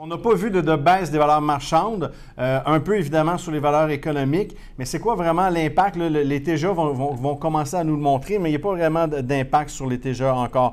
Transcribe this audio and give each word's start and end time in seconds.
On 0.00 0.06
n'a 0.06 0.16
pas 0.16 0.32
vu 0.32 0.52
de, 0.52 0.60
baisse 0.76 1.10
des 1.10 1.18
valeurs 1.18 1.40
marchandes, 1.40 2.12
euh, 2.38 2.60
un 2.64 2.78
peu 2.78 2.96
évidemment 2.96 3.36
sur 3.36 3.50
les 3.50 3.58
valeurs 3.58 3.90
économiques, 3.90 4.56
mais 4.78 4.84
c'est 4.84 5.00
quoi 5.00 5.16
vraiment 5.16 5.48
l'impact? 5.48 5.96
Les 5.96 6.40
TGA 6.40 6.70
vont, 6.70 6.92
vont, 6.92 7.34
commencer 7.34 7.74
à 7.74 7.82
nous 7.82 7.96
le 7.96 8.00
montrer, 8.00 8.38
mais 8.38 8.48
il 8.48 8.52
n'y 8.52 8.58
a 8.58 8.60
pas 8.60 8.74
vraiment 8.76 9.08
d'impact 9.08 9.70
sur 9.70 9.88
les 9.88 9.98
TGA 9.98 10.32
encore. 10.32 10.72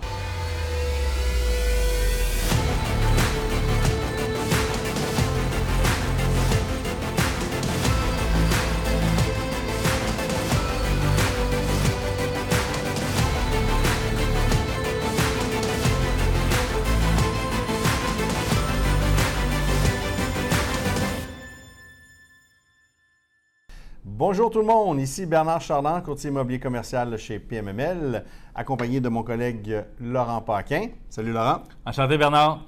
Bonjour 24.28 24.50
tout 24.50 24.58
le 24.58 24.66
monde, 24.66 25.00
ici 25.00 25.28
Bernard 25.28 25.62
Charland, 25.62 26.02
courtier 26.02 26.32
immobilier 26.32 26.60
commercial 26.60 27.16
chez 27.16 27.38
PMML, 27.38 28.24
accompagné 28.56 29.00
de 29.00 29.08
mon 29.08 29.22
collègue 29.22 29.84
Laurent 30.02 30.42
Paquin. 30.42 30.88
Salut 31.12 31.32
Laurent. 31.32 31.62
Enchanté 31.86 32.18
Bernard. 32.18 32.62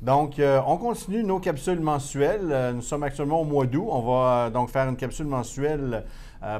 Donc, 0.00 0.38
euh, 0.38 0.58
on 0.66 0.78
continue 0.78 1.22
nos 1.22 1.38
capsules 1.38 1.80
mensuelles. 1.80 2.48
Euh, 2.50 2.72
nous 2.72 2.80
sommes 2.80 3.02
actuellement 3.02 3.42
au 3.42 3.44
mois 3.44 3.66
d'août. 3.66 3.88
On 3.90 4.00
va 4.00 4.46
euh, 4.46 4.50
donc 4.50 4.70
faire 4.70 4.88
une 4.88 4.96
capsule 4.96 5.26
mensuelle 5.26 6.04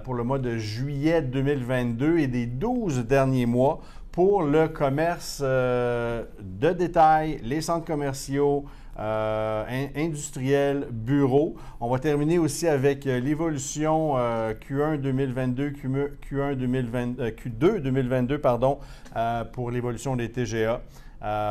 pour 0.04 0.12
le 0.12 0.22
mois 0.22 0.38
de 0.38 0.58
juillet 0.58 1.22
2022 1.22 2.18
et 2.18 2.26
des 2.26 2.44
12 2.44 3.06
derniers 3.06 3.46
mois 3.46 3.80
pour 4.10 4.42
le 4.42 4.68
commerce 4.68 5.40
de 5.40 6.72
détail, 6.72 7.40
les 7.42 7.62
centres 7.62 7.86
commerciaux, 7.86 8.66
euh, 8.98 9.86
industriel, 9.96 10.86
bureau. 10.90 11.56
On 11.80 11.88
va 11.88 11.98
terminer 11.98 12.38
aussi 12.38 12.68
avec 12.68 13.06
euh, 13.06 13.20
l'évolution 13.20 14.16
Q1 14.16 14.98
2022, 14.98 15.70
Q1 15.70 16.54
2020, 16.56 17.16
Q2 17.30 17.78
2022 17.78 18.38
pardon, 18.38 18.78
euh, 19.16 19.44
pour 19.44 19.70
l'évolution 19.70 20.14
des 20.14 20.30
TGA, 20.30 20.82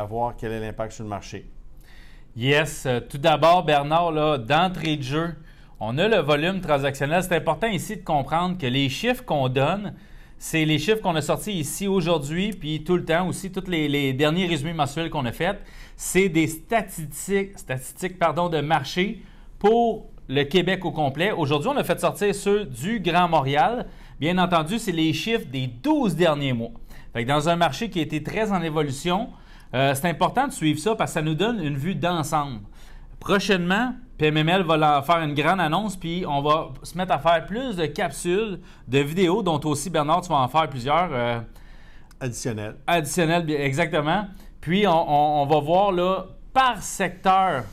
voir 0.08 0.34
quel 0.38 0.52
est 0.52 0.60
l'impact 0.60 0.92
sur 0.92 1.02
le 1.02 1.10
marché. 1.10 1.50
Yes. 2.36 2.86
Tout 3.10 3.18
d'abord, 3.18 3.64
Bernard, 3.64 4.38
d'entrée 4.38 4.96
de 4.96 5.02
jeu, 5.02 5.34
on 5.80 5.98
a 5.98 6.06
le 6.06 6.18
volume 6.18 6.60
transactionnel. 6.60 7.24
C'est 7.24 7.34
important 7.34 7.66
ici 7.66 7.96
de 7.96 8.02
comprendre 8.02 8.56
que 8.56 8.66
les 8.66 8.88
chiffres 8.88 9.24
qu'on 9.24 9.48
donne, 9.48 9.94
c'est 10.44 10.64
les 10.64 10.80
chiffres 10.80 11.00
qu'on 11.00 11.14
a 11.14 11.22
sortis 11.22 11.52
ici 11.52 11.86
aujourd'hui, 11.86 12.50
puis 12.50 12.82
tout 12.82 12.96
le 12.96 13.04
temps 13.04 13.28
aussi, 13.28 13.52
tous 13.52 13.70
les, 13.70 14.12
derniers 14.12 14.48
résumés 14.48 14.72
mensuels 14.72 15.08
qu'on 15.08 15.24
a 15.24 15.30
faits. 15.30 15.62
C'est 15.96 16.28
des 16.28 16.48
statistiques, 16.48 17.56
statistiques 17.56 18.18
pardon, 18.18 18.48
de 18.48 18.60
marché 18.60 19.22
pour 19.60 20.08
le 20.26 20.42
Québec 20.42 20.84
au 20.84 20.90
complet. 20.90 21.30
Aujourd'hui, 21.30 21.70
on 21.72 21.76
a 21.76 21.84
fait 21.84 22.00
sortir 22.00 22.34
ceux 22.34 22.64
du 22.64 22.98
Grand 22.98 23.28
Montréal. 23.28 23.86
Bien 24.18 24.36
entendu, 24.36 24.80
c'est 24.80 24.90
les 24.90 25.12
chiffres 25.12 25.46
des 25.46 25.68
12 25.68 26.16
derniers 26.16 26.54
mois. 26.54 26.72
dans 27.24 27.48
un 27.48 27.54
marché 27.54 27.88
qui 27.88 28.00
a 28.00 28.02
été 28.02 28.20
très 28.20 28.50
en 28.50 28.62
évolution, 28.62 29.28
euh, 29.74 29.94
c'est 29.94 30.08
important 30.08 30.48
de 30.48 30.52
suivre 30.52 30.80
ça 30.80 30.96
parce 30.96 31.12
que 31.12 31.20
ça 31.20 31.22
nous 31.22 31.36
donne 31.36 31.62
une 31.62 31.76
vue 31.76 31.94
d'ensemble. 31.94 32.62
Prochainement, 33.20 33.94
PMML 34.22 34.62
va 34.62 35.02
faire 35.02 35.18
une 35.18 35.34
grande 35.34 35.60
annonce, 35.60 35.96
puis 35.96 36.24
on 36.28 36.42
va 36.42 36.68
se 36.84 36.96
mettre 36.96 37.12
à 37.12 37.18
faire 37.18 37.44
plus 37.44 37.74
de 37.74 37.86
capsules, 37.86 38.60
de 38.86 38.98
vidéos, 39.00 39.42
dont 39.42 39.60
aussi, 39.64 39.90
Bernard, 39.90 40.20
tu 40.20 40.28
vas 40.28 40.36
en 40.36 40.46
faire 40.46 40.68
plusieurs. 40.68 41.08
Euh, 41.10 41.40
additionnels. 42.20 42.76
Additionnels, 42.86 43.50
exactement. 43.50 44.26
Puis 44.60 44.86
on, 44.86 45.44
va 45.44 45.58
voir 45.58 45.90
là, 45.90 46.26
par 46.52 46.80
secteur, 46.84 47.64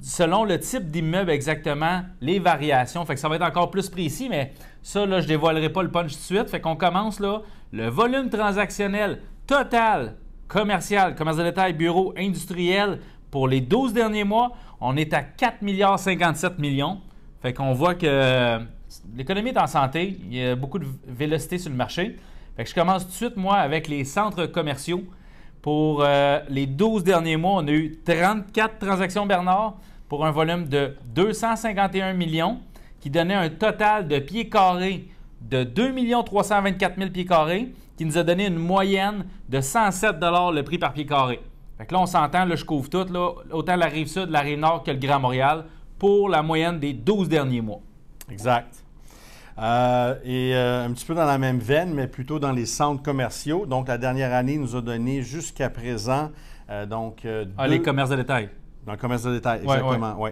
selon 0.00 0.44
le 0.44 0.60
type 0.60 0.88
d'immeuble 0.88 1.32
exactement, 1.32 2.02
les 2.20 2.38
variations. 2.38 3.04
Fait 3.04 3.14
que 3.14 3.20
ça 3.20 3.28
va 3.28 3.34
être 3.34 3.42
encore 3.42 3.72
plus 3.72 3.90
précis, 3.90 4.28
mais 4.30 4.52
ça, 4.82 5.04
là, 5.04 5.18
je 5.18 5.24
ne 5.24 5.30
dévoilerai 5.30 5.70
pas 5.70 5.82
le 5.82 5.90
punch 5.90 6.12
tout 6.12 6.18
de 6.18 6.22
suite. 6.22 6.48
Fait 6.48 6.60
qu'on 6.60 6.76
commence 6.76 7.18
là, 7.18 7.42
le 7.72 7.88
volume 7.88 8.30
transactionnel 8.30 9.20
total, 9.48 10.14
commercial, 10.46 11.16
commerce 11.16 11.38
de 11.38 11.42
détail, 11.42 11.72
bureau, 11.72 12.14
industriel, 12.16 13.00
pour 13.32 13.48
les 13.48 13.62
12 13.62 13.94
derniers 13.94 14.24
mois, 14.24 14.52
on 14.78 14.94
est 14.94 15.14
à 15.14 15.22
4 15.22 15.62
milliards 15.62 15.98
57 15.98 16.58
millions. 16.58 17.00
Qu'on 17.56 17.72
voit 17.72 17.94
que 17.96 18.60
l'économie 19.16 19.50
est 19.50 19.58
en 19.58 19.66
santé, 19.66 20.20
il 20.22 20.36
y 20.36 20.44
a 20.44 20.54
beaucoup 20.54 20.78
de 20.78 20.86
vélocité 21.08 21.56
sur 21.56 21.70
le 21.70 21.76
marché. 21.76 22.18
Je 22.58 22.74
commence 22.74 23.04
tout 23.04 23.10
de 23.10 23.16
suite, 23.16 23.36
moi, 23.36 23.56
avec 23.56 23.88
les 23.88 24.04
centres 24.04 24.44
commerciaux. 24.46 25.02
Pour 25.62 26.02
euh, 26.02 26.40
les 26.50 26.66
12 26.66 27.04
derniers 27.04 27.38
mois, 27.38 27.62
on 27.62 27.66
a 27.66 27.70
eu 27.70 27.98
34 28.04 28.78
transactions 28.78 29.24
Bernard 29.24 29.78
pour 30.10 30.26
un 30.26 30.30
volume 30.30 30.68
de 30.68 30.94
251 31.14 32.12
millions 32.12 32.60
qui 33.00 33.08
donnait 33.08 33.34
un 33.34 33.48
total 33.48 34.08
de 34.08 34.18
pieds 34.18 34.50
carrés 34.50 35.08
de 35.40 35.64
2 35.64 35.94
324 36.24 36.98
000 36.98 37.10
pieds 37.10 37.24
carrés 37.24 37.72
qui 37.96 38.04
nous 38.04 38.18
a 38.18 38.24
donné 38.24 38.46
une 38.46 38.58
moyenne 38.58 39.24
de 39.48 39.60
107 39.62 40.16
le 40.20 40.60
prix 40.60 40.78
par 40.78 40.92
pied 40.92 41.06
carré. 41.06 41.40
Fait 41.82 41.86
que 41.86 41.94
là, 41.94 42.00
on 42.00 42.06
s'entend, 42.06 42.44
là, 42.44 42.54
je 42.54 42.64
couvre 42.64 42.88
tout, 42.88 43.12
là, 43.12 43.32
autant 43.50 43.74
la 43.74 43.86
rive 43.86 44.06
sud, 44.06 44.30
la 44.30 44.38
rive 44.38 44.60
nord 44.60 44.84
que 44.84 44.92
le 44.92 44.98
Grand 44.98 45.18
Montréal, 45.18 45.64
pour 45.98 46.28
la 46.28 46.40
moyenne 46.40 46.78
des 46.78 46.92
12 46.92 47.28
derniers 47.28 47.60
mois. 47.60 47.80
Exact. 48.30 48.84
Euh, 49.58 50.14
et 50.24 50.54
euh, 50.54 50.86
un 50.86 50.92
petit 50.92 51.04
peu 51.04 51.16
dans 51.16 51.24
la 51.24 51.38
même 51.38 51.58
veine, 51.58 51.92
mais 51.92 52.06
plutôt 52.06 52.38
dans 52.38 52.52
les 52.52 52.66
centres 52.66 53.02
commerciaux. 53.02 53.66
Donc, 53.66 53.88
la 53.88 53.98
dernière 53.98 54.32
année 54.32 54.58
nous 54.58 54.76
a 54.76 54.80
donné 54.80 55.22
jusqu'à 55.22 55.70
présent. 55.70 56.30
Euh, 56.70 56.86
donc, 56.86 57.26
ah, 57.58 57.66
les 57.66 57.82
commerces 57.82 58.10
de 58.10 58.16
détail. 58.16 58.48
Dans 58.86 58.92
le 58.92 58.98
commerce 58.98 59.24
de 59.24 59.32
détail, 59.32 59.62
exactement, 59.64 60.14
oui. 60.18 60.30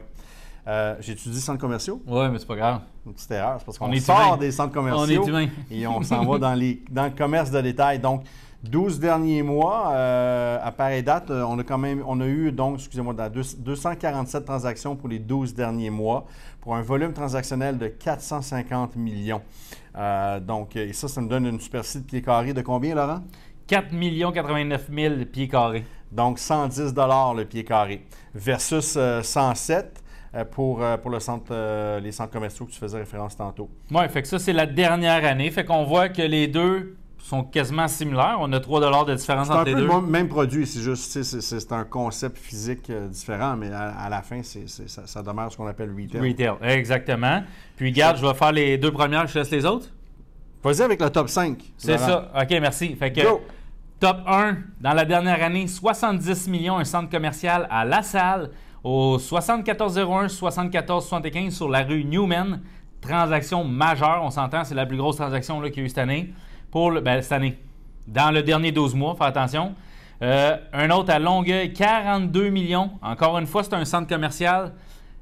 Ouais. 0.69 0.97
J'ai 1.01 1.15
étudié 1.15 1.41
centres 1.41 1.61
commerciaux. 1.61 2.01
Oui, 2.07 2.29
mais 2.31 2.39
c'est 2.39 2.47
pas 2.47 2.55
grave. 2.55 2.81
Une 3.05 3.13
petite 3.13 3.31
erreur, 3.33 3.57
c'est 3.59 3.65
parce 3.65 3.77
qu'on 3.77 3.93
sort 3.97 4.39
des 4.39 4.53
centres 4.53 4.73
commerciaux. 4.73 5.25
On 5.27 5.39
est 5.41 5.51
Et 5.69 5.85
on 5.89 6.01
s'en 6.03 6.25
va 6.25 6.39
dans, 6.39 6.55
les, 6.55 6.81
dans 6.89 7.07
le 7.07 7.11
commerce 7.11 7.51
de 7.51 7.61
détail. 7.61 7.99
Donc, 7.99 8.23
12 8.63 9.01
derniers 9.01 9.43
mois, 9.43 9.93
euh, 9.95 10.59
à 10.63 10.71
pareille 10.71 11.03
date, 11.03 11.31
euh, 11.31 11.45
on 11.45 11.59
a 11.59 11.65
quand 11.65 11.79
même, 11.79 12.03
on 12.07 12.21
a 12.21 12.27
eu 12.27 12.53
donc, 12.53 12.77
excusez-moi, 12.77 13.15
247 13.15 14.45
transactions 14.45 14.97
pour 14.97 15.09
les 15.09 15.19
12 15.19 15.55
derniers 15.55 15.89
mois, 15.89 16.27
pour 16.61 16.77
un 16.77 16.83
volume 16.83 17.15
transactionnel 17.15 17.79
de 17.79 17.89
450 17.89 18.97
millions. 18.97 19.41
Euh, 19.97 20.41
donc, 20.41 20.77
et 20.77 20.93
ça, 20.93 21.09
ça 21.09 21.23
nous 21.23 21.29
donne 21.29 21.47
une 21.47 21.61
superficie 21.61 22.01
de 22.01 22.05
pieds 22.05 22.21
carrés 22.21 22.53
de 22.53 22.61
combien, 22.61 22.95
Laurent? 22.95 23.21
4 23.67 23.89
89 24.35 24.91
000 24.93 25.15
pieds 25.33 25.49
carrés. 25.49 25.87
Donc, 26.13 26.39
110 26.39 26.93
le 26.95 27.45
pied 27.45 27.65
carré 27.65 28.05
versus 28.35 28.99
107 29.23 30.03
pour, 30.51 30.83
pour 31.01 31.11
le 31.11 31.21
centre, 31.21 31.99
les 32.01 32.11
centres 32.11 32.33
commerciaux 32.33 32.67
que 32.67 32.73
tu 32.73 32.79
faisais 32.81 32.99
référence 32.99 33.37
tantôt. 33.37 33.71
Oui, 33.93 34.09
fait 34.09 34.23
que 34.23 34.29
ça, 34.29 34.41
c'est 34.41 34.53
la 34.53 34.67
dernière 34.67 35.25
année. 35.25 35.49
Fait 35.53 35.65
qu'on 35.65 35.85
voit 35.85 36.09
que 36.09 36.23
les 36.23 36.49
deux 36.49 36.97
sont 37.23 37.45
quasiment 37.45 37.89
similaires. 37.89 38.39
On 38.41 38.53
a 38.53 38.61
3 38.61 39.05
de 39.05 39.15
différence 39.15 39.51
entre 39.51 39.65
les 39.65 39.75
deux. 39.75 39.87
C'est 39.87 39.95
un 39.95 40.01
peu 40.01 40.07
le 40.07 40.11
même 40.11 40.29
produit, 40.29 40.67
c'est 40.67 40.81
juste 40.81 41.23
c'est 41.23 41.73
un 41.73 41.85
concept 41.85 42.39
physique 42.39 42.91
euh, 42.91 43.09
différent, 43.09 43.57
mais 43.57 43.71
à, 43.73 44.09
la 44.09 44.23
fin, 44.23 44.41
ça, 44.43 45.23
demeure 45.23 45.53
ce 45.53 45.57
qu'on 45.57 45.67
appelle 45.67 45.91
retail. 45.91 46.21
Retail, 46.21 46.55
exactement. 46.63 47.43
Puis, 47.77 47.93
garde, 47.93 48.17
je 48.19 48.27
vais 48.27 48.35
faire 48.35 48.53
les 48.53 48.79
deux 48.79 48.93
premières, 48.93 49.27
je 49.27 49.39
laisse 49.39 49.51
les 49.51 49.65
autres. 49.65 49.89
Vas-y 50.63 50.83
avec 50.83 51.01
le 51.01 51.11
top 51.11 51.29
5. 51.29 51.59
C'est 51.77 51.99
ça. 51.99 52.31
OK, 52.35 52.51
merci. 52.61 52.95
Fait 52.97 53.13
que, 53.13 53.23
top 53.99 54.19
1, 54.27 54.57
dans 54.81 54.93
la 54.93 55.05
dernière 55.05 55.43
année, 55.43 55.67
70 55.67 56.49
millions, 56.49 56.79
un 56.79 56.85
centre 56.85 57.11
commercial 57.11 57.67
à 57.71 57.85
La 57.85 58.03
Salle, 58.03 58.51
au 58.83 59.19
7401 59.19 60.29
7475 60.29 61.55
sur 61.55 61.69
la 61.69 61.83
rue 61.83 62.05
Newman. 62.05 62.61
Transaction 63.01 63.65
majeure, 63.65 64.21
on 64.23 64.31
s'entend, 64.31 64.63
c'est 64.65 64.75
la 64.75 64.85
plus 64.85 64.99
grosse 64.99 65.17
transaction 65.17 65.61
qu'il 65.63 65.79
y 65.79 65.81
a 65.81 65.83
eu 65.85 65.89
cette 65.89 65.99
année 65.99 66.35
pour 66.71 66.91
le, 66.91 67.01
ben, 67.01 67.21
cette 67.23 67.33
année. 67.33 67.59
Dans 68.07 68.31
le 68.31 68.43
dernier 68.43 68.73
12 68.73 68.95
mois, 68.95 69.15
fais 69.17 69.25
attention. 69.25 69.75
Euh, 70.23 70.57
un 70.73 70.91
autre 70.91 71.11
à 71.11 71.19
Longueuil, 71.19 71.73
42 71.73 72.51
millions. 72.51 72.91
Encore 73.03 73.39
une 73.39 73.47
fois, 73.47 73.63
c'est 73.63 73.75
un 73.75 73.85
centre 73.85 74.09
commercial 74.09 74.73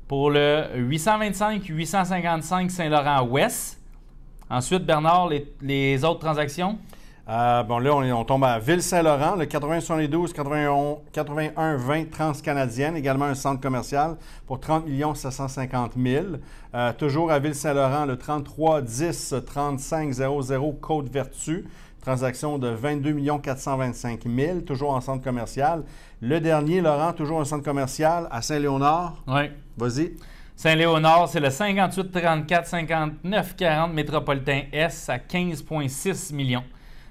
pour 0.08 0.30
le 0.30 0.64
825-855 0.76 2.68
Saint-Laurent-Ouest. 2.70 3.80
Ensuite, 4.50 4.84
Bernard, 4.84 5.28
les, 5.60 6.04
autres 6.04 6.20
transactions. 6.20 6.78
Euh, 7.28 7.62
bon, 7.62 7.78
là, 7.78 7.94
on, 7.94 8.24
tombe 8.24 8.44
à 8.44 8.58
Ville-Saint-Laurent, 8.58 9.36
le 9.36 9.44
80-72, 9.44 10.32
81-20 11.12 12.08
Transcanadienne, 12.08 12.96
également 12.96 13.26
un 13.26 13.34
centre 13.34 13.60
commercial 13.60 14.16
pour 14.46 14.60
30 14.60 14.86
750 15.14 15.92
000. 16.02 16.24
Euh, 16.74 16.92
toujours 16.94 17.30
à 17.30 17.38
Ville-Saint-Laurent, 17.38 18.06
le 18.06 18.16
33-10 18.16 19.44
3500 19.44 20.72
Côte-Vertu, 20.80 21.66
transaction 22.00 22.56
de 22.56 22.68
22 22.68 23.16
425 23.42 24.20
000, 24.24 24.60
toujours 24.60 24.92
en 24.92 25.02
centre 25.02 25.22
commercial. 25.22 25.84
Le 26.22 26.40
dernier, 26.40 26.80
Laurent, 26.80 27.12
toujours 27.12 27.42
un 27.42 27.44
centre 27.44 27.64
commercial 27.64 28.26
à 28.30 28.40
Saint-Léonard. 28.40 29.22
Oui. 29.26 29.50
Vas-y. 29.76 30.14
Saint-Léonard, 30.56 31.28
c'est 31.28 31.40
le 31.40 31.50
58 31.50 32.10
34 32.10 32.66
59 32.66 33.54
40 33.54 33.92
métropolitain 33.92 34.62
S 34.72 35.10
à 35.10 35.18
15,6 35.18 36.34
millions. 36.34 36.64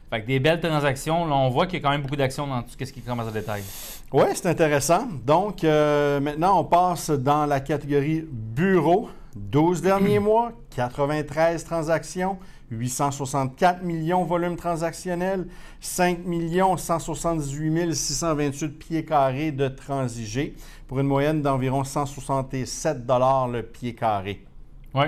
Fait 0.10 0.22
que 0.22 0.28
des 0.28 0.40
belles 0.40 0.62
transactions. 0.62 1.26
Là, 1.26 1.36
on 1.36 1.50
voit 1.50 1.66
qu'il 1.66 1.80
y 1.80 1.82
a 1.82 1.84
quand 1.84 1.92
même 1.92 2.02
beaucoup 2.02 2.16
d'actions 2.16 2.48
dans 2.48 2.62
tout 2.62 2.70
ce 2.80 2.92
qui 2.92 3.02
commence 3.02 3.28
à 3.28 3.32
détail. 3.32 3.64
Oui, 4.14 4.26
c'est 4.34 4.48
intéressant. 4.48 5.08
Donc, 5.26 5.64
euh, 5.64 6.20
maintenant, 6.22 6.62
on 6.62 6.64
passe 6.64 7.10
dans 7.10 7.46
la 7.46 7.60
catégorie 7.60 8.26
bureau. 8.30 9.10
12 9.36 9.82
derniers 9.82 10.20
mois, 10.20 10.54
93 10.76 11.64
transactions, 11.64 12.38
864 12.72 13.84
millions 13.84 14.24
volume 14.24 14.56
transactionnel, 14.56 15.48
5 15.82 16.20
178 16.78 17.94
628 17.94 18.70
pieds 18.70 19.06
carrés 19.06 19.52
de 19.52 19.68
transigés 19.68 20.56
pour 20.88 21.00
une 21.00 21.08
moyenne 21.08 21.42
d'environ 21.42 21.84
167 21.84 23.06
le 23.08 23.62
pied 23.62 23.94
carré. 23.94 24.44
Oui. 24.96 25.06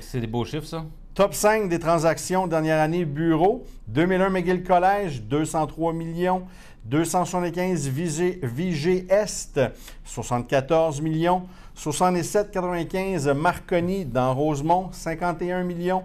c'est 0.00 0.20
des 0.20 0.26
beaux 0.26 0.44
chiffres, 0.44 0.66
ça. 0.66 0.84
Top 1.14 1.34
5 1.34 1.68
des 1.68 1.78
transactions 1.78 2.46
dernière 2.46 2.80
année 2.80 3.04
bureau. 3.04 3.66
2001 3.88 4.30
McGill 4.30 4.64
Collège, 4.64 5.20
203 5.20 5.92
millions. 5.92 6.44
275 6.86 7.86
VG, 7.86 9.06
Est, 9.10 9.60
74 10.06 11.02
millions. 11.02 11.42
67,95 11.76 13.30
Marconi 13.34 14.06
dans 14.06 14.34
Rosemont, 14.34 14.88
51 14.92 15.64
millions. 15.64 16.04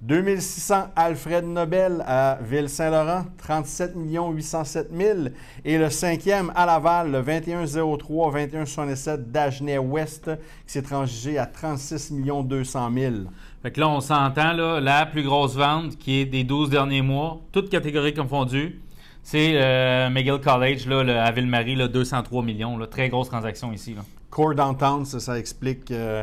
2600 0.00 0.92
Alfred 0.94 1.44
Nobel 1.44 2.04
à 2.06 2.38
Ville-Saint-Laurent, 2.40 3.24
37 3.36 3.92
807 3.96 4.88
000. 4.96 5.18
Et 5.64 5.76
le 5.76 5.90
cinquième 5.90 6.52
à 6.54 6.64
Laval, 6.64 7.10
le 7.10 7.22
2103 7.22 8.32
2167 8.32 9.30
d'Agenais 9.30 9.78
Ouest, 9.78 10.30
qui 10.66 10.72
s'est 10.72 10.82
transigé 10.82 11.36
à 11.36 11.46
36 11.46 12.12
200 12.44 12.90
000. 12.94 13.14
Fait 13.62 13.72
que 13.72 13.80
là, 13.80 13.88
on 13.88 14.00
s'entend, 14.00 14.52
la 14.52 15.06
plus 15.06 15.22
grosse 15.22 15.56
vente 15.56 15.98
qui 15.98 16.20
est 16.20 16.26
des 16.26 16.44
12 16.44 16.70
derniers 16.70 17.02
mois, 17.02 17.40
toutes 17.50 17.70
catégories 17.70 18.14
confondues, 18.14 18.80
c'est 19.22 19.52
euh, 19.54 20.08
McGill 20.10 20.40
College 20.40 20.86
là, 20.86 21.24
à 21.24 21.30
Ville-Marie, 21.32 21.76
203 21.76 22.42
millions. 22.42 22.78
très 22.86 23.08
grosse 23.08 23.28
transaction 23.28 23.72
ici. 23.72 23.94
Là. 23.94 24.02
Core 24.30 24.54
Downtown, 24.54 25.04
ça, 25.04 25.38
explique 25.38 25.90
euh, 25.90 26.22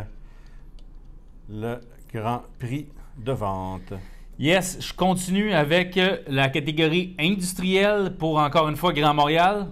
le 1.49 1.79
Grand 2.13 2.43
Prix 2.59 2.87
de 3.17 3.31
vente. 3.31 3.93
Yes, 4.39 4.77
je 4.81 4.93
continue 4.93 5.53
avec 5.53 5.97
euh, 5.97 6.17
la 6.27 6.49
catégorie 6.49 7.15
industrielle 7.19 8.15
pour 8.17 8.37
encore 8.37 8.69
une 8.69 8.75
fois 8.75 8.91
Grand 8.93 9.13
Montréal. 9.13 9.67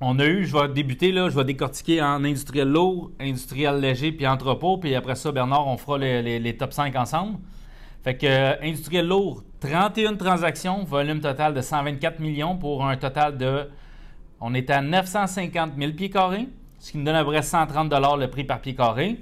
On 0.00 0.20
a 0.20 0.26
eu, 0.26 0.44
je 0.44 0.56
vais 0.56 0.68
débuter 0.68 1.10
là, 1.10 1.28
je 1.28 1.34
vais 1.34 1.44
décortiquer 1.44 2.00
en 2.00 2.22
industriel 2.22 2.68
lourd, 2.68 3.10
industriel 3.18 3.80
léger 3.80 4.12
puis 4.12 4.28
entrepôt. 4.28 4.78
Puis 4.78 4.94
après 4.94 5.16
ça, 5.16 5.32
Bernard, 5.32 5.66
on 5.66 5.76
fera 5.76 5.98
les, 5.98 6.56
top 6.56 6.72
5 6.72 6.94
ensemble. 6.94 7.38
Fait 8.04 8.16
que 8.16 8.26
euh, 8.26 8.54
industriel 8.62 9.08
lourd, 9.08 9.42
31 9.58 10.14
transactions, 10.14 10.84
volume 10.84 11.20
total 11.20 11.52
de 11.52 11.60
124 11.60 12.20
millions 12.20 12.56
pour 12.56 12.86
un 12.86 12.96
total 12.96 13.36
de. 13.36 13.68
On 14.40 14.54
est 14.54 14.70
à 14.70 14.80
950 14.80 15.72
000 15.76 15.92
pieds 15.94 16.10
carrés, 16.10 16.46
ce 16.78 16.92
qui 16.92 16.98
nous 16.98 17.04
donne 17.04 17.16
à 17.16 17.24
peu 17.24 17.32
près 17.32 17.42
130 17.42 17.92
le 18.20 18.26
prix 18.28 18.44
par 18.44 18.60
pied 18.60 18.76
carré. 18.76 19.18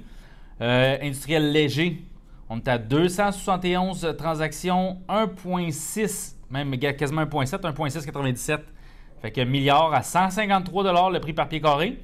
Euh, 0.61 0.95
industriel 1.01 1.51
léger, 1.51 2.03
on 2.49 2.57
est 2.57 2.67
à 2.67 2.77
271 2.77 4.13
transactions, 4.15 4.99
1,6, 5.09 6.35
même 6.51 6.77
quasiment 6.77 7.23
1,7, 7.23 7.65
1,697. 7.65 8.76
Fait 9.21 9.31
que 9.31 9.41
milliard 9.41 9.93
à 9.93 10.03
153 10.03 11.11
le 11.11 11.19
prix 11.19 11.33
par 11.33 11.47
pied 11.47 11.61
carré. 11.61 11.97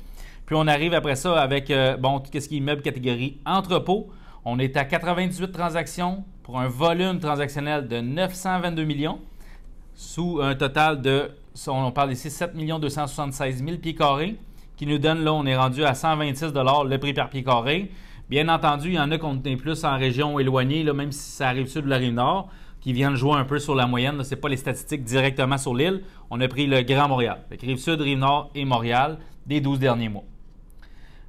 Puis 0.45 0.55
on 0.55 0.67
arrive 0.67 0.93
après 0.93 1.15
ça 1.15 1.39
avec, 1.39 1.71
euh, 1.71 1.95
bon, 1.95 2.19
tout 2.19 2.29
ce 2.33 2.47
qui 2.47 2.55
est 2.55 2.57
immeuble 2.57 2.81
catégorie 2.81 3.37
entrepôt. 3.45 4.09
On 4.45 4.59
est 4.59 4.75
à 4.75 4.83
98 4.83 5.51
transactions 5.51 6.25
pour 6.43 6.59
un 6.59 6.67
volume 6.67 7.19
transactionnel 7.19 7.87
de 7.87 8.01
922 8.01 8.83
millions, 8.83 9.19
sous 9.95 10.41
un 10.41 10.55
total 10.55 11.01
de, 11.01 11.31
on 11.67 11.91
parle 11.91 12.11
ici, 12.11 12.29
7 12.29 12.55
276 12.55 13.63
000 13.63 13.77
pieds 13.77 13.95
carrés, 13.95 14.35
qui 14.75 14.85
nous 14.85 14.97
donne, 14.97 15.23
là, 15.23 15.33
on 15.33 15.45
est 15.45 15.55
rendu 15.55 15.85
à 15.85 15.93
126 15.93 16.51
le 16.53 16.97
prix 16.97 17.13
par 17.13 17.29
pied 17.29 17.43
carré. 17.43 17.89
Bien 18.29 18.49
entendu, 18.49 18.89
il 18.89 18.95
y 18.95 18.99
en 18.99 19.11
a 19.11 19.17
qu'on 19.17 19.41
est 19.43 19.55
plus 19.55 19.85
en 19.85 19.97
région 19.97 20.39
éloignée, 20.39 20.83
là, 20.83 20.93
même 20.93 21.11
si 21.11 21.31
ça 21.31 21.47
arrive 21.47 21.67
sud 21.67 21.85
de 21.85 21.89
la 21.89 21.97
rive 21.97 22.13
nord, 22.13 22.49
qui 22.83 22.91
viennent 22.91 23.15
jouer 23.15 23.37
un 23.37 23.45
peu 23.45 23.59
sur 23.59 23.75
la 23.75 23.87
moyenne. 23.87 24.21
Ce 24.25 24.31
n'est 24.31 24.41
pas 24.41 24.49
les 24.49 24.57
statistiques 24.57 25.05
directement 25.05 25.57
sur 25.57 25.73
l'île. 25.73 26.03
On 26.29 26.41
a 26.41 26.47
pris 26.49 26.67
le 26.67 26.81
Grand 26.81 27.07
Montréal. 27.07 27.39
rive 27.49 27.77
sud, 27.77 28.01
rive 28.01 28.17
nord 28.17 28.51
et 28.53 28.65
Montréal 28.65 29.19
des 29.45 29.61
12 29.61 29.79
derniers 29.79 30.09
mois. 30.09 30.25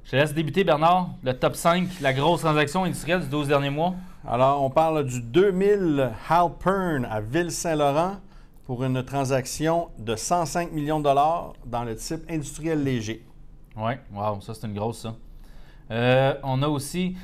Je 0.03 0.11
te 0.11 0.15
laisse 0.17 0.33
débuter, 0.33 0.65
Bernard, 0.65 1.11
le 1.23 1.33
top 1.33 1.55
5, 1.55 2.01
la 2.01 2.11
grosse 2.11 2.41
transaction 2.41 2.83
industrielle 2.83 3.21
du 3.21 3.29
12 3.29 3.47
derniers 3.47 3.69
mois. 3.69 3.95
Alors, 4.27 4.61
on 4.63 4.69
parle 4.69 5.05
du 5.05 5.21
2000 5.21 6.11
Halpern 6.29 7.05
à 7.05 7.21
Ville-Saint-Laurent 7.21 8.17
pour 8.65 8.83
une 8.83 9.01
transaction 9.03 9.87
de 9.97 10.17
105 10.17 10.73
millions 10.73 10.99
de 10.99 11.05
dollars 11.05 11.53
dans 11.65 11.85
le 11.85 11.95
type 11.95 12.29
industriel 12.29 12.83
léger. 12.83 13.25
Oui, 13.77 13.93
wow, 14.13 14.41
ça 14.41 14.53
c'est 14.53 14.67
une 14.67 14.73
grosse, 14.73 15.03
ça. 15.03 15.15
Euh, 15.91 16.33
on 16.43 16.61
a 16.63 16.67
aussi, 16.67 17.15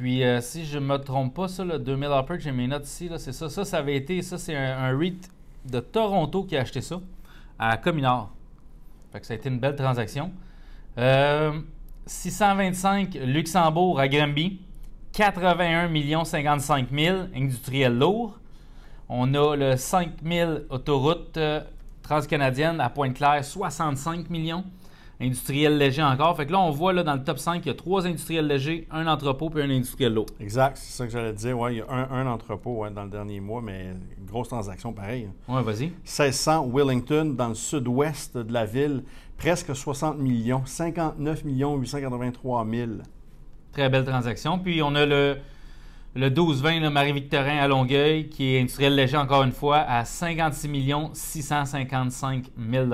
puis 0.00 0.24
euh, 0.24 0.40
si 0.40 0.64
je 0.64 0.78
ne 0.78 0.86
me 0.86 0.96
trompe 0.96 1.34
pas, 1.34 1.46
ça, 1.46 1.62
le 1.62 1.78
2000 1.78 2.08
Harper, 2.08 2.36
j'ai 2.38 2.52
mes 2.52 2.66
notes 2.66 2.86
ici, 2.86 3.10
c'est 3.18 3.32
ça. 3.32 3.50
Ça, 3.50 3.66
ça 3.66 3.76
avait 3.76 3.96
été, 3.96 4.22
ça 4.22 4.38
c'est 4.38 4.56
un, 4.56 4.96
REIT 4.96 5.28
de 5.66 5.78
Toronto 5.78 6.44
qui 6.44 6.56
a 6.56 6.62
acheté 6.62 6.80
ça 6.80 6.98
à 7.58 7.76
Communard. 7.76 8.30
Fait 9.12 9.20
que 9.20 9.26
ça 9.26 9.34
a 9.34 9.36
été 9.36 9.50
une 9.50 9.58
belle 9.58 9.76
transaction. 9.76 10.32
625 10.96 13.14
euh, 13.14 13.26
Luxembourg 13.26 14.00
à 14.00 14.08
Granby, 14.08 14.62
81 15.12 16.24
55 16.24 16.88
000 16.90 17.18
industriel 17.36 17.98
lourd. 17.98 18.38
On 19.10 19.34
a 19.34 19.54
le 19.54 19.76
5000 19.76 20.64
autoroute 20.70 21.38
transcanadienne 22.02 22.80
à 22.80 22.88
Pointe-Claire, 22.88 23.44
65 23.44 24.30
millions 24.30 24.64
industriel 25.20 25.76
léger 25.76 26.02
encore. 26.02 26.36
Fait 26.36 26.46
que 26.46 26.52
là, 26.52 26.60
on 26.60 26.70
voit 26.70 26.92
là, 26.92 27.02
dans 27.02 27.14
le 27.14 27.22
top 27.22 27.38
5, 27.38 27.64
il 27.64 27.68
y 27.68 27.70
a 27.70 27.74
trois 27.74 28.06
industriels 28.06 28.46
légers, 28.46 28.86
un 28.90 29.06
entrepôt 29.06 29.50
puis 29.50 29.62
un 29.62 29.70
industriel 29.70 30.14
lourd. 30.14 30.26
Exact, 30.40 30.76
c'est 30.78 30.96
ça 30.96 31.06
que 31.06 31.12
j'allais 31.12 31.32
dire. 31.32 31.58
Ouais, 31.58 31.74
il 31.74 31.78
y 31.78 31.80
a 31.82 31.90
un, 31.90 32.26
entrepôt 32.26 32.84
dans 32.88 33.04
le 33.04 33.10
dernier 33.10 33.40
mois, 33.40 33.60
mais 33.60 33.94
grosse 34.26 34.48
transaction 34.48 34.92
pareil. 34.92 35.28
Ouais, 35.48 35.62
vas-y. 35.62 35.88
1600 35.88 36.70
Wellington, 36.72 37.34
dans 37.36 37.48
le 37.48 37.54
sud-ouest 37.54 38.38
de 38.38 38.52
la 38.52 38.64
ville, 38.64 39.04
presque 39.36 39.74
60 39.74 40.18
millions, 40.18 40.62
59 40.64 41.42
883 41.44 42.66
000. 42.70 42.90
Très 43.72 43.88
belle 43.88 44.04
transaction. 44.04 44.58
Puis 44.58 44.82
on 44.82 44.94
a 44.94 45.06
le, 45.06 45.36
le 46.14 46.30
12-20 46.30 46.88
Marie-Victorin 46.88 47.58
à 47.58 47.68
Longueuil, 47.68 48.28
qui 48.28 48.54
est 48.54 48.60
industriel 48.60 48.94
léger 48.94 49.16
encore 49.16 49.42
une 49.42 49.52
fois, 49.52 49.78
à 49.78 50.04
56 50.04 51.10
655 51.12 52.46
000 52.70 52.86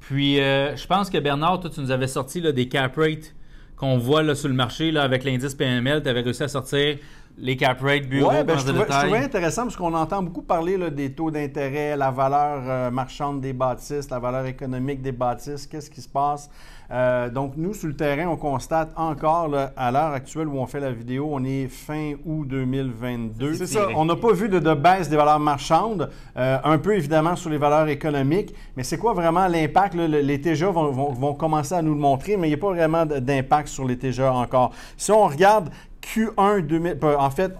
puis, 0.00 0.40
euh, 0.40 0.76
je 0.76 0.86
pense 0.86 1.10
que 1.10 1.18
Bernard, 1.18 1.60
toi, 1.60 1.70
tu 1.70 1.80
nous 1.80 1.90
avais 1.90 2.06
sorti 2.06 2.40
là, 2.40 2.52
des 2.52 2.68
cap 2.68 2.96
rates 2.96 3.34
qu'on 3.76 3.98
voit 3.98 4.34
sur 4.34 4.48
le 4.48 4.54
marché 4.54 4.96
avec 4.96 5.24
l'indice 5.24 5.54
PML. 5.54 6.02
Tu 6.02 6.08
avais 6.08 6.20
réussi 6.20 6.42
à 6.42 6.48
sortir 6.48 6.98
les 7.40 7.56
cap 7.56 7.80
rates 7.80 8.08
bureau 8.08 8.30
ouais, 8.30 8.44
ben, 8.44 8.58
je, 8.58 8.64
trouvais, 8.64 8.84
je, 8.88 8.98
trouvais, 8.98 9.18
intéressant 9.18 9.62
parce 9.62 9.76
qu'on 9.76 9.94
entend 9.94 10.22
beaucoup 10.22 10.42
parler 10.42 10.76
là, 10.76 10.90
des 10.90 11.12
taux 11.12 11.30
d'intérêt, 11.30 11.96
la 11.96 12.10
valeur 12.10 12.62
euh, 12.66 12.90
marchande 12.90 13.40
des 13.40 13.52
bâtisses, 13.52 14.10
la 14.10 14.18
valeur 14.18 14.46
économique 14.46 15.02
des 15.02 15.12
bâtisses, 15.12 15.66
qu'est-ce 15.66 15.90
qui 15.90 16.00
se 16.00 16.08
passe? 16.08 16.50
Euh, 16.90 17.28
donc, 17.28 17.52
nous, 17.56 17.74
sur 17.74 17.88
le 17.88 17.96
terrain, 17.96 18.28
on 18.28 18.36
constate 18.36 18.90
encore, 18.96 19.50
à 19.76 19.90
l'heure 19.90 20.12
actuelle 20.12 20.48
où 20.48 20.58
on 20.58 20.66
fait 20.66 20.80
la 20.80 20.90
vidéo, 20.90 21.28
on 21.30 21.44
est 21.44 21.66
fin 21.68 22.14
août 22.24 22.46
2022. 22.48 23.54
C'est 23.54 23.66
ça. 23.66 23.88
On 23.94 24.06
n'a 24.06 24.16
pas 24.16 24.32
vu 24.32 24.48
de, 24.48 24.58
baisse 24.74 25.08
des 25.08 25.16
valeurs 25.16 25.38
marchandes, 25.38 26.10
euh, 26.36 26.58
un 26.64 26.78
peu 26.78 26.96
évidemment 26.96 27.36
sur 27.36 27.50
les 27.50 27.58
valeurs 27.58 27.88
économiques, 27.88 28.54
mais 28.76 28.84
c'est 28.84 28.96
quoi 28.96 29.12
vraiment 29.12 29.48
l'impact? 29.48 29.94
Les 29.94 30.40
TGA 30.40 30.70
vont, 30.70 31.34
commencer 31.34 31.74
à 31.74 31.82
nous 31.82 31.92
le 31.92 32.00
montrer, 32.00 32.36
mais 32.36 32.48
il 32.48 32.50
n'y 32.52 32.56
a 32.56 32.60
pas 32.60 32.70
vraiment 32.70 33.04
d'impact 33.04 33.68
sur 33.68 33.86
les 33.86 33.98
TGA 33.98 34.32
encore. 34.32 34.72
Si 34.96 35.12
on 35.12 35.26
regarde 35.26 35.70
Q1 36.08 36.66
2000, 36.66 36.98
euh, 37.02 37.16
en 37.18 37.30
fait, 37.30 37.52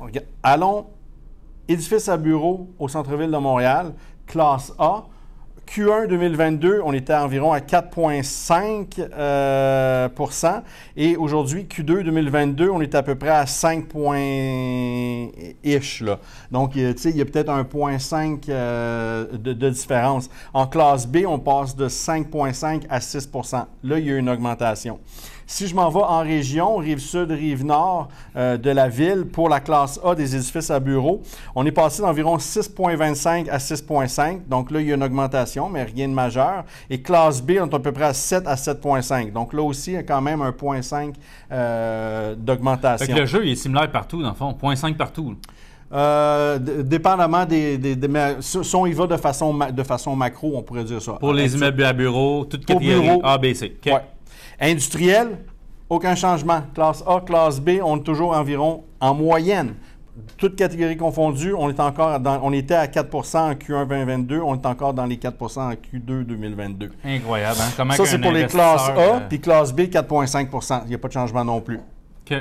allons 0.42 0.86
édifice 1.68 2.08
à 2.08 2.16
bureau 2.16 2.68
au 2.78 2.88
centre-ville 2.88 3.30
de 3.30 3.36
Montréal, 3.36 3.92
classe 4.26 4.72
A. 4.78 5.04
Q1 5.66 6.06
2022, 6.08 6.80
on 6.82 6.94
était 6.94 7.14
environ 7.14 7.52
à 7.52 7.58
4,5% 7.58 9.10
euh, 9.12 10.08
et 10.96 11.14
aujourd'hui, 11.18 11.64
Q2 11.64 12.04
2022, 12.04 12.70
on 12.70 12.80
est 12.80 12.94
à 12.94 13.02
peu 13.02 13.16
près 13.16 13.28
à 13.28 13.44
5 13.44 13.84
ish. 15.62 16.02
Donc, 16.50 16.72
tu 16.72 16.94
sais, 16.96 17.10
il 17.10 17.18
y 17.18 17.20
a 17.20 17.26
peut-être 17.26 17.52
1,5 17.52 18.44
euh, 18.48 19.26
de, 19.30 19.52
de, 19.52 19.68
différence. 19.68 20.30
En 20.54 20.66
classe 20.66 21.06
B, 21.06 21.18
on 21.26 21.38
passe 21.38 21.76
de 21.76 21.86
5,5 21.86 22.84
à 22.88 23.00
6% 23.00 23.66
Là, 23.84 23.98
il 23.98 24.06
y 24.06 24.10
a 24.10 24.16
une 24.16 24.30
augmentation. 24.30 24.98
Si 25.50 25.66
je 25.66 25.74
m'en 25.74 25.88
vais 25.88 26.02
en 26.02 26.18
région, 26.20 26.76
rive 26.76 26.98
sud, 26.98 27.30
rive 27.30 27.64
nord 27.64 28.08
euh, 28.36 28.58
de 28.58 28.68
la 28.68 28.86
ville, 28.90 29.24
pour 29.24 29.48
la 29.48 29.60
classe 29.60 29.98
A 30.04 30.14
des 30.14 30.36
édifices 30.36 30.70
à 30.70 30.78
bureaux, 30.78 31.22
on 31.54 31.64
est 31.64 31.72
passé 31.72 32.02
d'environ 32.02 32.36
6,25 32.36 33.48
à 33.48 33.56
6,5. 33.56 34.40
Donc 34.46 34.70
là, 34.70 34.82
il 34.82 34.88
y 34.88 34.92
a 34.92 34.94
une 34.96 35.02
augmentation, 35.02 35.70
mais 35.70 35.84
rien 35.84 36.06
de 36.06 36.12
majeur. 36.12 36.64
Et 36.90 37.00
classe 37.00 37.40
B, 37.42 37.52
on 37.62 37.66
est 37.66 37.74
à 37.74 37.78
peu 37.78 37.92
près 37.92 38.04
à 38.04 38.12
7 38.12 38.46
à 38.46 38.56
7,5. 38.56 39.32
Donc 39.32 39.54
là 39.54 39.62
aussi, 39.62 39.92
il 39.92 39.94
y 39.94 39.96
a 39.96 40.02
quand 40.02 40.20
même 40.20 40.42
un 40.42 40.50
0,5 40.50 41.14
euh, 41.50 42.34
d'augmentation. 42.36 43.16
le 43.16 43.24
jeu 43.24 43.46
il 43.46 43.52
est 43.52 43.56
similaire 43.56 43.90
partout, 43.90 44.20
dans 44.22 44.28
le 44.28 44.34
fond. 44.34 44.54
0,5 44.62 44.96
partout. 44.96 45.34
Euh, 45.90 46.58
dépendamment 46.58 47.46
des, 47.46 47.78
des- 47.78 47.96
des- 47.96 48.08
mais 48.08 48.36
si 48.40 48.58
on 48.76 48.84
y 48.84 48.92
va 48.92 49.06
de 49.06 49.16
façon, 49.16 49.58
de 49.72 49.82
façon 49.82 50.14
macro, 50.14 50.52
on 50.56 50.62
pourrait 50.62 50.84
dire 50.84 51.00
ça. 51.00 51.12
Pour 51.14 51.32
les 51.32 51.44
Actu- 51.44 51.56
immeubles 51.56 51.84
à 51.84 51.94
bureau, 51.94 52.44
toute 52.44 52.66
Pour 52.66 52.74
catégorie 52.80 53.00
bureau. 53.08 53.20
A, 53.24 53.38
B, 53.38 53.54
C. 53.54 53.74
OK. 53.82 53.90
Ouais. 53.94 54.02
Industriel, 54.60 55.38
aucun 55.88 56.14
changement. 56.14 56.62
Classe 56.74 57.02
A, 57.06 57.20
classe 57.20 57.60
B, 57.60 57.80
on 57.82 57.98
est 57.98 58.02
toujours 58.02 58.32
environ 58.36 58.84
en 59.00 59.14
moyenne. 59.14 59.74
Toutes 60.36 60.56
catégories 60.56 60.96
confondues, 60.96 61.54
on 61.54 61.68
est 61.70 61.78
encore 61.78 62.18
dans, 62.18 62.40
on 62.42 62.52
était 62.52 62.74
à 62.74 62.88
4 62.88 63.14
en 63.14 63.52
Q1 63.52 63.86
2022, 63.86 64.40
on 64.40 64.56
est 64.56 64.66
encore 64.66 64.92
dans 64.92 65.06
les 65.06 65.16
4% 65.16 65.60
en 65.60 65.72
Q2 65.72 66.24
2022. 66.24 66.90
Incroyable. 67.04 67.58
Hein? 67.60 67.70
Comment 67.76 67.94
Ça, 67.94 68.04
c'est 68.04 68.18
pour 68.18 68.32
les 68.32 68.46
classes 68.46 68.88
A, 68.88 68.98
euh, 68.98 69.20
puis 69.28 69.40
classe 69.40 69.72
B, 69.72 69.82
4,5% 69.82 70.82
Il 70.86 70.88
n'y 70.88 70.94
a 70.96 70.98
pas 70.98 71.08
de 71.08 71.12
changement 71.12 71.44
non 71.44 71.60
plus. 71.60 71.78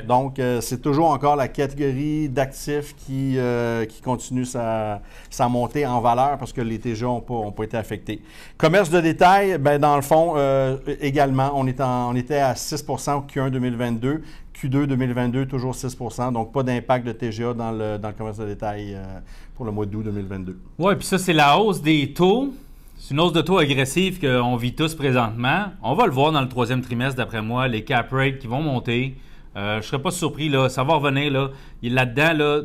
Donc, 0.06 0.38
euh, 0.38 0.60
c'est 0.60 0.80
toujours 0.82 1.10
encore 1.10 1.36
la 1.36 1.48
catégorie 1.48 2.28
d'actifs 2.28 2.94
qui, 2.96 3.34
euh, 3.38 3.84
qui 3.84 4.00
continue 4.00 4.44
sa, 4.44 5.00
sa 5.30 5.48
montée 5.48 5.86
en 5.86 6.00
valeur 6.00 6.38
parce 6.38 6.52
que 6.52 6.60
les 6.60 6.78
TGA 6.78 7.06
n'ont 7.06 7.20
pas, 7.20 7.34
ont 7.34 7.52
pas 7.52 7.64
été 7.64 7.76
affectés. 7.76 8.22
Commerce 8.56 8.90
de 8.90 9.00
détail, 9.00 9.58
ben, 9.58 9.78
dans 9.78 9.96
le 9.96 10.02
fond, 10.02 10.34
euh, 10.36 10.76
également, 11.00 11.50
on, 11.54 11.66
est 11.66 11.80
en- 11.80 12.10
on 12.10 12.16
était 12.16 12.38
à 12.38 12.54
6 12.54 12.84
au 12.88 13.20
Q1 13.22 13.50
2022. 13.50 14.22
Q2 14.54 14.86
2022, 14.86 15.46
toujours 15.46 15.74
6% 15.74 16.32
donc 16.32 16.52
pas 16.52 16.64
d'impact 16.64 17.06
de 17.06 17.12
TGA 17.12 17.54
dans 17.54 17.70
le, 17.70 17.96
dans 17.96 18.08
le 18.08 18.14
commerce 18.14 18.38
de 18.38 18.46
détail 18.46 18.98
pour 19.54 19.64
le 19.64 19.70
mois 19.70 19.86
d'août 19.86 20.02
2022. 20.04 20.58
Oui, 20.80 20.94
puis 20.96 21.06
ça, 21.06 21.16
c'est 21.16 21.32
la 21.32 21.56
hausse 21.58 21.80
des 21.80 22.12
taux. 22.12 22.52
C'est 22.96 23.14
une 23.14 23.20
hausse 23.20 23.32
de 23.32 23.40
taux 23.40 23.58
agressive 23.58 24.18
qu'on 24.20 24.56
vit 24.56 24.74
tous 24.74 24.96
présentement. 24.96 25.66
On 25.80 25.94
va 25.94 26.06
le 26.06 26.12
voir 26.12 26.32
dans 26.32 26.40
le 26.40 26.48
troisième 26.48 26.82
trimestre, 26.82 27.14
d'après 27.16 27.40
moi, 27.40 27.68
les 27.68 27.84
cap 27.84 28.10
rates 28.10 28.38
qui 28.40 28.48
vont 28.48 28.60
monter. 28.60 29.14
Euh, 29.58 29.82
je 29.82 29.88
serais 29.88 30.00
pas 30.00 30.12
surpris, 30.12 30.48
là, 30.48 30.68
ça 30.68 30.84
va 30.84 30.94
revenir. 30.94 31.32
Là. 31.32 31.50
Là-dedans, 31.82 32.32
là, 32.32 32.60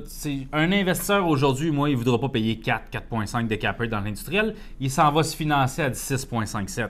un 0.53 0.71
investisseur 0.71 1.27
aujourd'hui, 1.27 1.71
moi, 1.71 1.89
il 1.89 1.93
ne 1.93 1.97
voudra 1.97 2.19
pas 2.19 2.29
payer 2.29 2.59
4, 2.59 2.91
4,5 2.91 3.47
de 3.47 3.55
cap 3.55 3.81
dans 3.85 3.99
l'industriel. 3.99 4.53
Il 4.79 4.91
s'en 4.91 5.11
va 5.11 5.23
se 5.23 5.35
financer 5.35 5.81
à 5.81 5.89
du 5.89 5.95
6,57. 5.95 6.89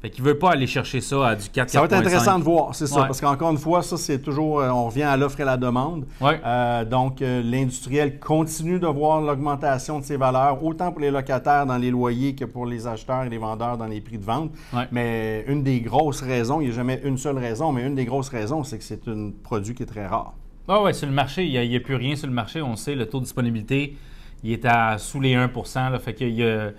Fait 0.00 0.10
qu'il 0.10 0.22
ne 0.22 0.28
veut 0.28 0.38
pas 0.38 0.50
aller 0.52 0.68
chercher 0.68 1.00
ça 1.00 1.26
à 1.26 1.34
du 1.34 1.48
4, 1.48 1.70
Ça 1.70 1.80
va 1.80 1.86
être 1.86 1.90
4,5. 1.92 1.98
intéressant 2.06 2.38
de 2.38 2.44
voir, 2.44 2.72
c'est 2.72 2.86
ça, 2.86 3.00
Ouais. 3.00 3.06
parce 3.08 3.20
qu'encore 3.20 3.50
une 3.50 3.58
fois, 3.58 3.82
ça, 3.82 3.96
c'est 3.96 4.20
toujours, 4.20 4.60
euh, 4.60 4.70
on 4.70 4.86
revient 4.86 5.02
à 5.02 5.16
l'offre 5.16 5.40
et 5.40 5.44
la 5.44 5.56
demande. 5.56 6.06
Ouais. 6.20 6.40
Euh, 6.46 6.84
donc, 6.84 7.20
euh, 7.20 7.42
l'industriel 7.42 8.20
continue 8.20 8.78
de 8.78 8.86
voir 8.86 9.20
l'augmentation 9.20 9.98
de 9.98 10.04
ses 10.04 10.16
valeurs, 10.16 10.62
autant 10.64 10.92
pour 10.92 11.00
les 11.00 11.10
locataires 11.10 11.66
dans 11.66 11.78
les 11.78 11.90
loyers 11.90 12.36
que 12.36 12.44
pour 12.44 12.64
les 12.64 12.86
acheteurs 12.86 13.24
et 13.24 13.28
les 13.28 13.38
vendeurs 13.38 13.76
dans 13.76 13.86
les 13.86 14.00
prix 14.00 14.18
de 14.18 14.24
vente. 14.24 14.52
Ouais. 14.72 14.86
Mais 14.92 15.44
une 15.48 15.64
des 15.64 15.80
grosses 15.80 16.22
raisons, 16.22 16.60
il 16.60 16.66
n'y 16.68 16.72
a 16.72 16.76
jamais 16.76 17.00
une 17.02 17.18
seule 17.18 17.38
raison, 17.38 17.72
mais 17.72 17.84
une 17.84 17.96
des 17.96 18.04
grosses 18.04 18.28
raisons, 18.28 18.62
c'est 18.62 18.78
que 18.78 18.84
c'est 18.84 19.08
un 19.08 19.30
produit 19.42 19.74
qui 19.74 19.82
est 19.82 19.86
très 19.86 20.06
rare. 20.06 20.32
Ah 20.68 20.80
ouais, 20.82 20.92
sur 20.92 21.08
le 21.08 21.14
marché, 21.14 21.44
il 21.44 21.68
n'y 21.68 21.74
a, 21.76 21.80
plus 21.80 21.96
rien 21.96 22.14
sur 22.14 22.28
le 22.28 22.34
marché. 22.34 22.62
On 22.62 22.76
sait, 22.76 22.94
le 22.94 23.06
taux 23.06 23.18
de 23.18 23.24
disponibilité, 23.24 23.96
il 24.44 24.52
est 24.52 24.64
à 24.64 24.96
sous 24.98 25.18
les 25.18 25.34
1 25.34 25.50
là, 25.90 25.98
Fait 25.98 26.14
qu'il 26.14 26.34
y 26.34 26.44
a 26.44 26.70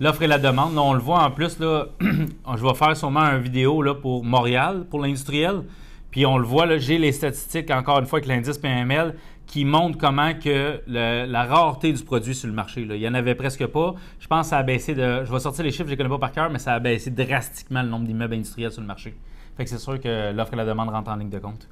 l'offre 0.00 0.22
et 0.22 0.26
la 0.26 0.38
demande. 0.38 0.74
Là, 0.74 0.82
on 0.82 0.92
le 0.94 1.00
voit 1.00 1.22
en 1.22 1.30
plus, 1.30 1.58
là, 1.58 1.86
je 2.00 2.62
vais 2.64 2.74
faire 2.74 2.96
sûrement 2.96 3.20
une 3.30 3.38
vidéo 3.42 3.82
là, 3.82 3.94
pour 3.94 4.24
Montréal, 4.24 4.86
pour 4.90 5.00
l'industriel. 5.00 5.62
Puis 6.10 6.24
on 6.26 6.38
le 6.38 6.46
voit, 6.46 6.66
là, 6.66 6.78
j'ai 6.78 6.96
les 6.98 7.10
statistiques, 7.12 7.70
encore 7.70 7.98
une 7.98 8.06
fois, 8.06 8.18
avec 8.18 8.28
l'indice 8.28 8.56
PML, 8.58 9.16
qui 9.46 9.64
montrent 9.64 9.98
comment 9.98 10.32
que 10.34 10.80
le- 10.86 11.26
la 11.26 11.44
rareté 11.44 11.92
du 11.92 12.02
produit 12.02 12.34
sur 12.34 12.46
le 12.48 12.54
marché. 12.54 12.84
là. 12.84 12.94
Il 12.94 13.00
n'y 13.00 13.08
en 13.08 13.14
avait 13.14 13.34
presque 13.34 13.66
pas. 13.66 13.94
Je 14.20 14.26
pense 14.26 14.46
que 14.46 14.50
ça 14.50 14.58
a 14.58 14.62
baissé 14.62 14.94
de. 14.94 15.24
Je 15.24 15.30
vais 15.32 15.40
sortir 15.40 15.64
les 15.64 15.70
chiffres, 15.70 15.82
je 15.84 15.88
ne 15.88 15.90
les 15.90 15.96
connais 15.98 16.08
pas 16.08 16.18
par 16.18 16.32
cœur, 16.32 16.50
mais 16.50 16.58
ça 16.58 16.72
a 16.72 16.78
baissé 16.80 17.10
drastiquement 17.10 17.82
le 17.82 17.88
nombre 17.88 18.06
d'immeubles 18.06 18.34
industriels 18.34 18.70
sur 18.72 18.80
le 18.80 18.86
marché. 18.86 19.14
Fait 19.56 19.64
que 19.64 19.70
c'est 19.70 19.78
sûr 19.78 20.00
que 20.00 20.32
l'offre 20.32 20.54
et 20.54 20.56
la 20.56 20.64
demande 20.64 20.88
rentrent 20.88 21.10
en 21.10 21.16
ligne 21.16 21.30
de 21.30 21.38
compte. 21.38 21.68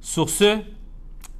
Sur 0.00 0.28
ce, 0.28 0.58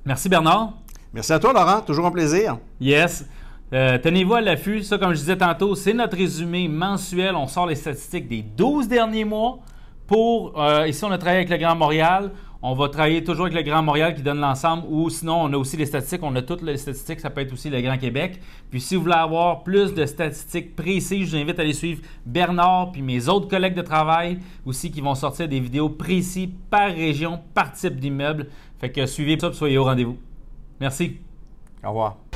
merci 0.04 0.28
Bernard. 0.28 0.74
Merci 1.12 1.32
à 1.32 1.38
toi, 1.38 1.52
Laurent. 1.52 1.80
Toujours 1.82 2.06
un 2.06 2.10
plaisir. 2.10 2.58
Yes. 2.80 3.28
Euh, 3.72 3.96
Tenez-vous 3.98 4.34
à 4.34 4.40
l'affût. 4.40 4.82
Ça, 4.82 4.98
comme 4.98 5.12
je 5.12 5.18
disais 5.18 5.36
tantôt, 5.36 5.74
c'est 5.74 5.94
notre 5.94 6.16
résumé 6.16 6.68
mensuel. 6.68 7.34
On 7.34 7.46
sort 7.46 7.66
les 7.66 7.74
statistiques 7.74 8.28
des 8.28 8.42
12 8.42 8.88
derniers 8.88 9.24
mois. 9.24 9.60
Pour, 10.06 10.60
euh, 10.60 10.86
ici, 10.86 11.02
on 11.04 11.10
a 11.10 11.16
travaillé 11.16 11.38
avec 11.38 11.48
le 11.48 11.56
Grand 11.56 11.74
Montréal. 11.74 12.32
On 12.64 12.74
va 12.74 12.88
travailler 12.90 13.24
toujours 13.24 13.46
avec 13.46 13.56
le 13.56 13.62
Grand 13.62 13.82
Montréal 13.82 14.14
qui 14.14 14.22
donne 14.22 14.40
l'ensemble. 14.40 14.84
Ou 14.88 15.08
sinon, 15.08 15.42
on 15.42 15.52
a 15.52 15.56
aussi 15.56 15.76
les 15.78 15.86
statistiques. 15.86 16.22
On 16.22 16.36
a 16.36 16.42
toutes 16.42 16.62
les 16.62 16.76
statistiques. 16.76 17.18
Ça 17.20 17.30
peut 17.30 17.40
être 17.40 17.52
aussi 17.52 17.70
le 17.70 17.80
Grand 17.80 17.96
Québec. 17.96 18.40
Puis 18.70 18.80
si 18.80 18.94
vous 18.94 19.02
voulez 19.02 19.14
avoir 19.14 19.64
plus 19.64 19.94
de 19.94 20.04
statistiques 20.04 20.76
précises, 20.76 21.30
je 21.30 21.36
vous 21.36 21.42
invite 21.42 21.58
à 21.58 21.62
aller 21.62 21.72
suivre 21.72 22.02
Bernard 22.26 22.92
puis 22.92 23.00
mes 23.00 23.26
autres 23.28 23.48
collègues 23.48 23.74
de 23.74 23.82
travail 23.82 24.38
aussi 24.66 24.90
qui 24.92 25.00
vont 25.00 25.14
sortir 25.14 25.48
des 25.48 25.60
vidéos 25.60 25.88
précises 25.88 26.50
par 26.70 26.90
région, 26.90 27.40
par 27.54 27.72
type 27.72 27.98
d'immeuble. 27.98 28.48
Fait 28.78 28.92
que 28.92 29.06
suivez 29.06 29.38
ça, 29.38 29.50
soyez 29.52 29.78
au 29.78 29.84
rendez-vous. 29.84 30.18
Merci. 30.78 31.16
Au 31.82 31.88
revoir. 31.88 32.31